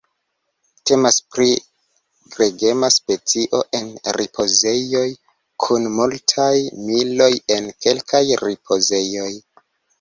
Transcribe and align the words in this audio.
Temas 0.91 1.17
pri 1.33 1.45
gregema 2.35 2.89
specio 2.95 3.61
en 3.81 3.93
ripozejoj 4.17 5.05
kun 5.67 5.87
multaj 6.01 6.51
miloj 6.89 7.31
en 7.59 7.73
kelkaj 7.89 8.27
ripozejoj. 8.49 9.33